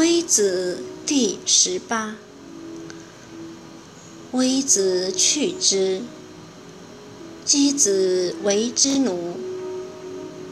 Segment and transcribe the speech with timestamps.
[0.00, 2.16] 微子第十八。
[4.32, 6.00] 微子去之，
[7.44, 9.36] 箕子为之奴，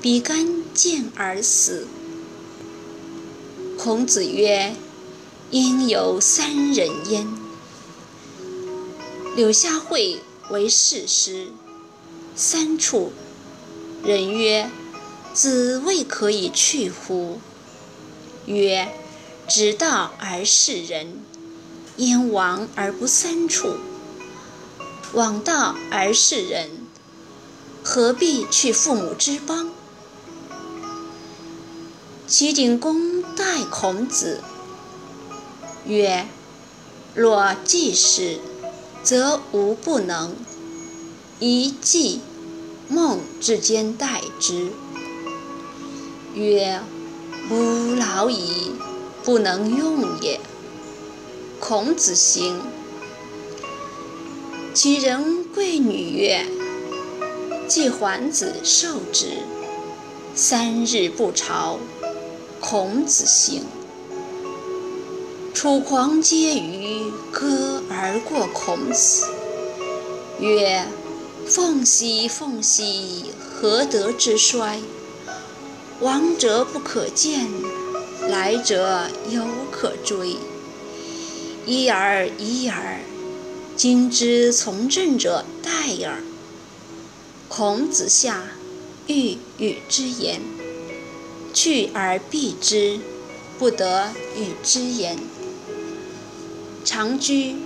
[0.03, 1.87] 比干见而死。
[3.79, 4.77] 孔子曰
[5.51, 7.27] ：“应有三人焉。”
[9.35, 10.21] 柳下惠
[10.51, 11.47] 为士师，
[12.37, 13.13] 三处。
[14.05, 14.71] 人曰
[15.33, 17.41] ：“子未可以去乎？”
[18.45, 18.93] 曰
[19.49, 21.23] ：“直道而事人，
[21.97, 23.77] 焉王而不三处？
[25.15, 26.69] 枉道而事人，
[27.83, 29.71] 何必去父母之邦？”
[32.29, 34.43] 齐景公待孔子
[35.87, 36.29] 曰
[37.17, 38.39] ：“若季使，
[39.03, 40.33] 则无不能；
[41.41, 42.21] 以季、
[42.87, 44.73] 孟之间待之。”
[46.37, 46.83] 曰。
[47.51, 48.73] 吾老矣，
[49.25, 50.41] 不能用也。
[51.61, 52.61] 孔子行。
[54.75, 56.47] 其人贵女曰
[57.67, 59.27] ：“季桓子受之，
[60.35, 61.79] 三日不朝。”
[62.61, 63.65] 孔子行。
[65.55, 69.27] 楚狂皆于歌而过孔子，
[70.39, 70.87] 曰
[71.47, 74.81] ：“凤兮凤兮，何德之衰？”
[76.01, 77.49] 往者不可见，
[78.29, 80.37] 来者犹可追。
[81.65, 83.01] 一而一而，
[83.75, 86.23] 今之从政者殆耳。
[87.49, 88.45] 孔子下，
[89.07, 90.43] 欲与之言，
[91.55, 93.01] 去而避之，
[93.59, 95.19] 不得与之言。
[96.85, 97.57] 常居，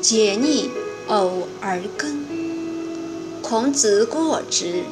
[0.00, 0.70] 解逆，
[1.08, 2.24] 偶而耕。
[3.42, 4.84] 孔子过之。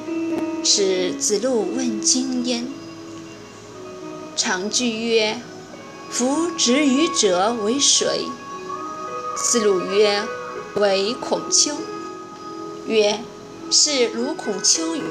[0.62, 2.66] 使子路问今焉。
[4.36, 5.40] 常居曰
[6.10, 8.26] ：“夫执鱼者为谁？”
[9.34, 10.22] 子路曰
[10.76, 11.74] ：“为孔丘。”
[12.86, 13.20] 曰
[13.72, 15.02] ：“是如孔丘与？”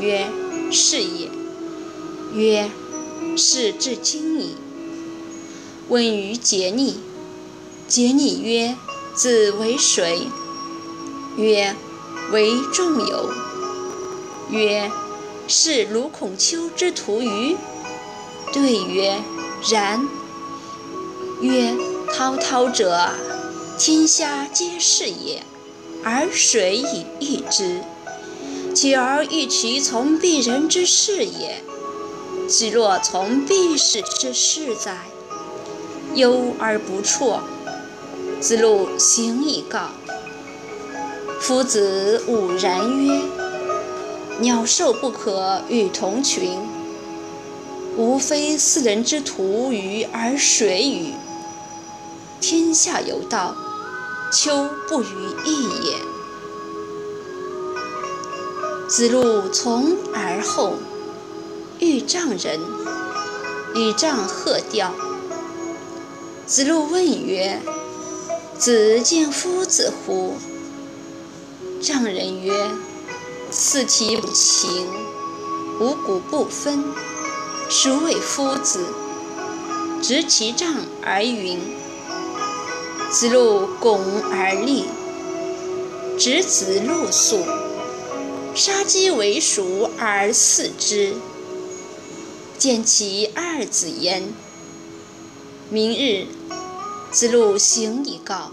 [0.00, 0.26] 曰
[0.72, 1.28] ：“是也。”
[2.32, 2.70] 曰
[3.36, 4.56] ：“是至今矣。”
[5.90, 7.00] 问于桀逆，
[7.88, 8.76] 桀逆曰
[9.14, 10.26] ：“子为谁？”
[11.36, 11.76] 曰
[12.32, 13.30] ：“为仲由。”
[14.50, 14.90] 曰：
[15.46, 17.56] 是如孔丘之徒欤？
[18.52, 19.22] 对曰：
[19.70, 20.06] 然。
[21.40, 21.74] 曰：
[22.14, 23.08] 滔滔者，
[23.78, 25.42] 天下皆是也，
[26.04, 27.80] 而谁以易之？
[28.74, 31.64] 其而欲其从鄙人之事也。
[32.48, 34.98] 其若从鄙士之事哉？
[36.14, 37.40] 忧而不辍。
[38.40, 39.88] 子路行以告。
[41.40, 43.22] 夫子午然曰。
[44.40, 46.58] 鸟兽不可与同群，
[47.96, 51.12] 吾非斯人之徒鱼而谁与？
[52.40, 53.54] 天下有道，
[54.32, 55.06] 丘不与
[55.44, 55.96] 义也。
[58.88, 60.74] 子路从而后，
[61.80, 62.58] 遇丈人，
[63.74, 64.94] 与丈鹤钓。
[66.46, 67.60] 子路问曰
[68.58, 70.36] ：“子见夫子乎？”
[71.82, 72.70] 丈人曰：
[73.50, 74.86] 四体不勤，
[75.80, 76.84] 五谷不分，
[77.74, 78.84] 孰谓夫子？
[80.02, 81.58] 执其杖而云。
[83.10, 83.98] 子路拱
[84.30, 84.84] 而立，
[86.18, 87.42] 执子路宿，
[88.54, 91.14] 杀鸡为黍而饲之。
[92.58, 94.34] 见其二子焉。
[95.70, 96.26] 明日，
[97.10, 98.52] 子路行以告。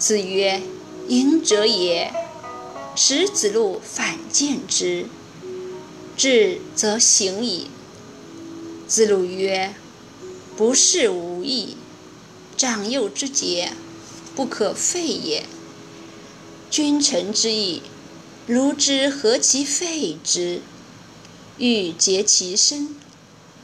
[0.00, 0.60] 子曰
[1.06, 2.12] ：“隐者也。”
[2.96, 5.06] 使子路反见之，
[6.16, 7.68] 至则行矣。
[8.86, 9.74] 子路曰
[10.56, 11.76] ：“不是无义，
[12.56, 13.72] 长幼之节，
[14.34, 15.44] 不可废也。
[16.70, 17.82] 君臣之义，
[18.46, 20.60] 如之何其废之？
[21.58, 22.94] 欲竭其身，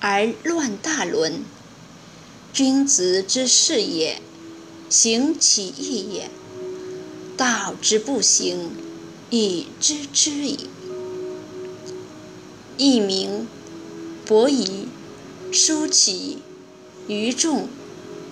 [0.01, 1.45] 而乱大伦。
[2.53, 4.21] 君子之事也，
[4.89, 6.31] 行其义也。
[7.37, 8.71] 道之不行。”
[9.33, 10.69] 以知之矣。
[12.77, 13.47] 佚名，
[14.27, 14.89] 伯夷、
[15.53, 16.39] 叔其、
[17.09, 17.69] 于众、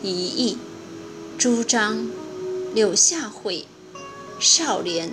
[0.04, 0.56] 一义、
[1.36, 2.08] 朱张、
[2.72, 3.66] 柳下惠、
[4.38, 5.12] 少年。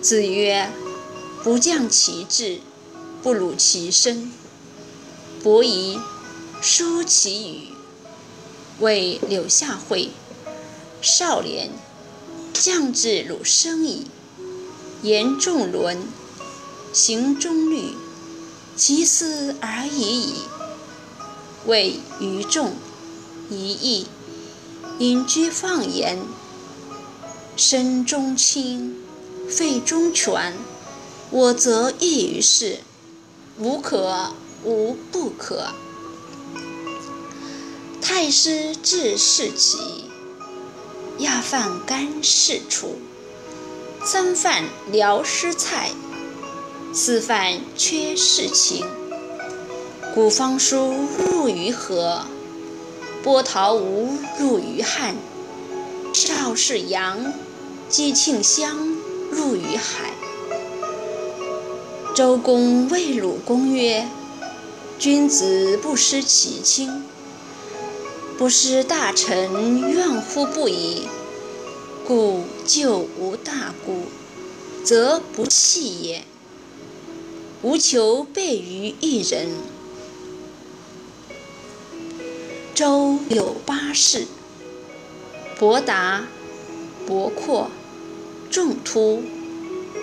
[0.00, 0.72] 子曰
[1.44, 2.60] ：“不降其志，
[3.22, 4.32] 不辱其身。”
[5.44, 5.98] 伯夷、
[6.62, 7.68] 叔齐语，
[8.80, 10.08] 谓柳下惠、
[11.02, 11.70] 少年，
[12.54, 14.06] 降至汝生矣。
[15.02, 15.98] 言仲伦，
[16.94, 17.92] 行中律，
[18.78, 20.34] 其斯而已矣。
[21.66, 22.76] 谓于众，
[23.50, 24.06] 一义，
[25.00, 26.16] 隐居放言，
[27.56, 28.94] 身中轻，
[29.50, 30.54] 肺中全，
[31.30, 32.78] 我则异于世，
[33.58, 34.32] 无可
[34.62, 35.74] 无不可。
[38.00, 39.76] 太师治事起，
[41.18, 42.96] 亚饭干事出，
[44.04, 45.90] 三饭聊失菜，
[46.92, 48.84] 四犯缺事情。
[50.14, 52.22] 古方书入于河，
[53.22, 55.14] 波涛无入于汉。
[56.14, 57.32] 邵氏阳，
[57.88, 58.96] 姬庆香
[59.30, 60.12] 入于海。
[62.16, 64.08] 周公谓鲁公曰
[64.98, 67.04] ：“君子不失其亲，
[68.38, 71.06] 不失大臣，怨乎不已。
[72.06, 74.06] 故救无大故，
[74.82, 76.24] 则不弃也。
[77.62, 79.48] 无求备于一人。”
[82.74, 84.26] 周有八士：
[85.58, 86.28] 伯达、
[87.06, 87.70] 伯阔、
[88.50, 89.24] 仲突、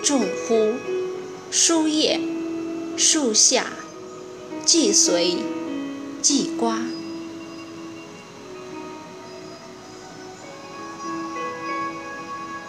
[0.02, 0.74] 仲忽、
[1.50, 2.20] 叔夜、
[2.98, 3.66] 叔夏、
[4.66, 5.36] 季随、
[6.20, 6.95] 季瓜。